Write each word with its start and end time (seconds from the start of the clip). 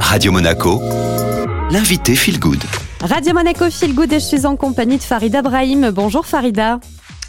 Radio 0.00 0.32
Monaco, 0.32 0.80
l'invité 1.70 2.14
Feel 2.14 2.38
Good. 2.38 2.62
Radio 3.00 3.34
Monaco 3.34 3.70
Feel 3.70 3.94
Good 3.94 4.12
et 4.12 4.20
je 4.20 4.24
suis 4.24 4.46
en 4.46 4.56
compagnie 4.56 4.98
de 4.98 5.02
Farida 5.02 5.42
Brahim. 5.42 5.90
Bonjour 5.90 6.26
Farida. 6.26 6.80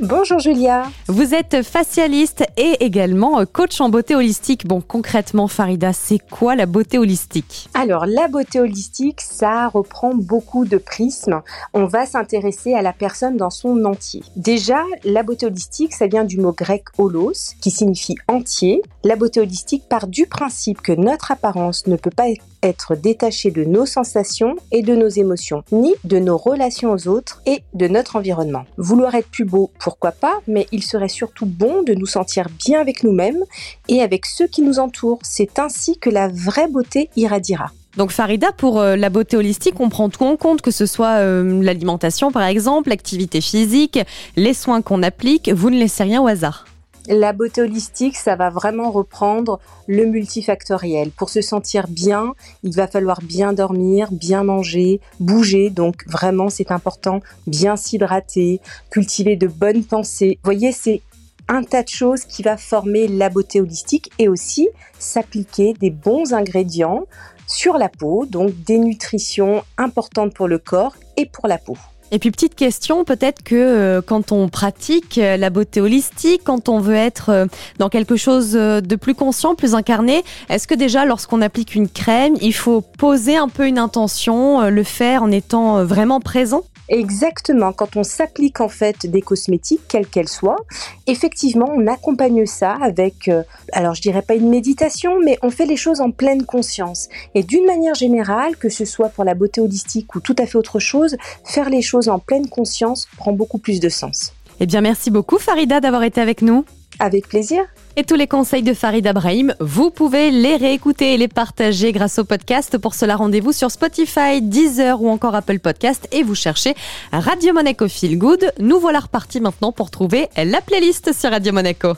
Bonjour 0.00 0.38
Julia. 0.38 0.84
Vous 1.06 1.34
êtes 1.34 1.62
facialiste 1.62 2.44
et 2.56 2.82
également 2.84 3.44
coach 3.44 3.78
en 3.80 3.90
beauté 3.90 4.16
holistique. 4.16 4.66
Bon, 4.66 4.80
concrètement, 4.80 5.48
Farida, 5.48 5.92
c'est 5.92 6.18
quoi 6.18 6.56
la 6.56 6.64
beauté 6.64 6.98
holistique? 6.98 7.68
Alors, 7.74 8.06
la 8.06 8.26
beauté 8.26 8.58
holistique, 8.58 9.20
ça 9.20 9.68
reprend 9.68 10.14
beaucoup 10.14 10.64
de 10.64 10.78
prismes. 10.78 11.42
On 11.74 11.84
va 11.84 12.06
s'intéresser 12.06 12.74
à 12.74 12.80
la 12.80 12.94
personne 12.94 13.36
dans 13.36 13.50
son 13.50 13.84
entier. 13.84 14.22
Déjà, 14.34 14.82
la 15.04 15.22
beauté 15.22 15.46
holistique, 15.46 15.92
ça 15.92 16.06
vient 16.06 16.24
du 16.24 16.38
mot 16.38 16.52
grec 16.52 16.84
holos, 16.96 17.54
qui 17.60 17.70
signifie 17.70 18.16
entier. 18.28 18.82
La 19.04 19.16
beauté 19.16 19.40
holistique 19.40 19.88
part 19.88 20.06
du 20.06 20.26
principe 20.26 20.80
que 20.80 20.92
notre 20.92 21.32
apparence 21.32 21.86
ne 21.86 21.96
peut 21.96 22.10
pas 22.10 22.28
être 22.62 22.94
détachée 22.96 23.50
de 23.50 23.64
nos 23.64 23.86
sensations 23.86 24.56
et 24.70 24.82
de 24.82 24.94
nos 24.94 25.08
émotions, 25.08 25.64
ni 25.72 25.94
de 26.04 26.18
nos 26.18 26.36
relations 26.36 26.92
aux 26.92 27.08
autres 27.08 27.42
et 27.46 27.62
de 27.74 27.88
notre 27.88 28.16
environnement. 28.16 28.64
Vouloir 28.76 29.14
être 29.14 29.28
plus 29.28 29.44
beau 29.44 29.70
pourquoi 29.78 30.12
pas, 30.12 30.40
mais 30.46 30.66
il 30.72 30.82
serait 30.82 31.08
surtout 31.08 31.46
bon 31.46 31.82
de 31.82 31.94
nous 31.94 32.06
sentir 32.06 32.48
bien 32.64 32.80
avec 32.80 33.02
nous-mêmes 33.04 33.42
et 33.88 34.02
avec 34.02 34.26
ceux 34.26 34.46
qui 34.46 34.62
nous 34.62 34.78
entourent. 34.78 35.20
C'est 35.22 35.58
ainsi 35.58 35.98
que 35.98 36.10
la 36.10 36.28
vraie 36.28 36.68
beauté 36.68 37.10
irradiera. 37.16 37.70
Donc 37.96 38.10
Farida, 38.10 38.52
pour 38.52 38.80
euh, 38.80 38.96
la 38.96 39.10
beauté 39.10 39.36
holistique, 39.36 39.78
on 39.78 39.90
prend 39.90 40.08
tout 40.08 40.24
en 40.24 40.36
compte, 40.36 40.62
que 40.62 40.70
ce 40.70 40.86
soit 40.86 41.18
euh, 41.18 41.62
l'alimentation 41.62 42.32
par 42.32 42.44
exemple, 42.44 42.88
l'activité 42.88 43.40
physique, 43.40 43.98
les 44.36 44.54
soins 44.54 44.80
qu'on 44.80 45.02
applique, 45.02 45.50
vous 45.50 45.68
ne 45.68 45.78
laissez 45.78 46.02
rien 46.02 46.22
au 46.22 46.26
hasard. 46.26 46.64
La 47.08 47.32
beauté 47.32 47.62
holistique, 47.62 48.16
ça 48.16 48.36
va 48.36 48.48
vraiment 48.48 48.92
reprendre 48.92 49.58
le 49.88 50.04
multifactoriel. 50.04 51.10
Pour 51.10 51.30
se 51.30 51.40
sentir 51.40 51.88
bien, 51.88 52.34
il 52.62 52.72
va 52.74 52.86
falloir 52.86 53.20
bien 53.20 53.52
dormir, 53.52 54.12
bien 54.12 54.44
manger, 54.44 55.00
bouger. 55.18 55.70
Donc 55.70 56.04
vraiment, 56.06 56.48
c'est 56.48 56.70
important, 56.70 57.18
bien 57.48 57.74
s'hydrater, 57.74 58.60
cultiver 58.90 59.34
de 59.34 59.48
bonnes 59.48 59.84
pensées. 59.84 60.38
Vous 60.42 60.48
voyez, 60.48 60.70
c'est 60.70 61.02
un 61.48 61.64
tas 61.64 61.82
de 61.82 61.88
choses 61.88 62.24
qui 62.24 62.44
va 62.44 62.56
former 62.56 63.08
la 63.08 63.30
beauté 63.30 63.60
holistique 63.60 64.12
et 64.20 64.28
aussi 64.28 64.68
s'appliquer 65.00 65.74
des 65.74 65.90
bons 65.90 66.32
ingrédients 66.34 67.06
sur 67.48 67.78
la 67.78 67.88
peau, 67.88 68.26
donc 68.26 68.54
des 68.62 68.78
nutritions 68.78 69.64
importantes 69.76 70.34
pour 70.34 70.46
le 70.46 70.58
corps 70.58 70.94
et 71.16 71.26
pour 71.26 71.48
la 71.48 71.58
peau. 71.58 71.76
Et 72.14 72.18
puis 72.18 72.30
petite 72.30 72.54
question, 72.54 73.04
peut-être 73.04 73.42
que 73.42 73.54
euh, 73.54 74.02
quand 74.02 74.32
on 74.32 74.50
pratique 74.50 75.16
euh, 75.16 75.38
la 75.38 75.48
beauté 75.48 75.80
holistique, 75.80 76.42
quand 76.44 76.68
on 76.68 76.78
veut 76.78 76.94
être 76.94 77.30
euh, 77.30 77.46
dans 77.78 77.88
quelque 77.88 78.16
chose 78.16 78.52
de 78.52 78.96
plus 78.96 79.14
conscient, 79.14 79.54
plus 79.54 79.74
incarné, 79.74 80.22
est-ce 80.50 80.68
que 80.68 80.74
déjà 80.74 81.06
lorsqu'on 81.06 81.40
applique 81.40 81.74
une 81.74 81.88
crème, 81.88 82.34
il 82.42 82.52
faut 82.52 82.82
poser 82.82 83.38
un 83.38 83.48
peu 83.48 83.66
une 83.66 83.78
intention, 83.78 84.68
le 84.68 84.82
faire 84.82 85.22
en 85.22 85.30
étant 85.30 85.84
vraiment 85.84 86.20
présent? 86.20 86.64
Exactement, 86.92 87.72
quand 87.72 87.96
on 87.96 88.02
s'applique 88.02 88.60
en 88.60 88.68
fait 88.68 89.06
des 89.06 89.22
cosmétiques, 89.22 89.80
quelles 89.88 90.06
qu'elles 90.06 90.28
soient, 90.28 90.58
effectivement, 91.06 91.72
on 91.74 91.86
accompagne 91.86 92.44
ça 92.44 92.76
avec, 92.82 93.28
euh, 93.28 93.42
alors 93.72 93.94
je 93.94 94.02
dirais 94.02 94.20
pas 94.20 94.34
une 94.34 94.50
méditation, 94.50 95.18
mais 95.24 95.38
on 95.40 95.48
fait 95.48 95.64
les 95.64 95.78
choses 95.78 96.02
en 96.02 96.10
pleine 96.10 96.44
conscience. 96.44 97.08
Et 97.34 97.44
d'une 97.44 97.64
manière 97.64 97.94
générale, 97.94 98.58
que 98.58 98.68
ce 98.68 98.84
soit 98.84 99.08
pour 99.08 99.24
la 99.24 99.32
beauté 99.32 99.62
holistique 99.62 100.14
ou 100.14 100.20
tout 100.20 100.36
à 100.38 100.44
fait 100.44 100.58
autre 100.58 100.80
chose, 100.80 101.16
faire 101.46 101.70
les 101.70 101.80
choses 101.80 102.10
en 102.10 102.18
pleine 102.18 102.50
conscience 102.50 103.08
prend 103.16 103.32
beaucoup 103.32 103.58
plus 103.58 103.80
de 103.80 103.88
sens. 103.88 104.34
Eh 104.60 104.66
bien, 104.66 104.82
merci 104.82 105.10
beaucoup 105.10 105.38
Farida 105.38 105.80
d'avoir 105.80 106.02
été 106.02 106.20
avec 106.20 106.42
nous. 106.42 106.66
Avec 106.98 107.28
plaisir. 107.28 107.62
Et 107.96 108.04
tous 108.04 108.14
les 108.14 108.26
conseils 108.26 108.62
de 108.62 108.74
Farid 108.74 109.06
Abrahim, 109.06 109.54
vous 109.60 109.90
pouvez 109.90 110.30
les 110.30 110.56
réécouter 110.56 111.14
et 111.14 111.16
les 111.16 111.28
partager 111.28 111.92
grâce 111.92 112.18
au 112.18 112.24
podcast. 112.24 112.78
Pour 112.78 112.94
cela, 112.94 113.16
rendez-vous 113.16 113.52
sur 113.52 113.70
Spotify, 113.70 114.40
Deezer 114.40 115.02
ou 115.02 115.10
encore 115.10 115.34
Apple 115.34 115.58
Podcast 115.58 116.08
et 116.12 116.22
vous 116.22 116.34
cherchez 116.34 116.74
Radio 117.12 117.52
Monaco 117.52 117.88
Feel 117.88 118.18
Good. 118.18 118.52
Nous 118.58 118.78
voilà 118.78 119.00
repartis 119.00 119.40
maintenant 119.40 119.72
pour 119.72 119.90
trouver 119.90 120.28
la 120.36 120.60
playlist 120.60 121.12
sur 121.12 121.30
Radio 121.30 121.52
Monaco. 121.52 121.94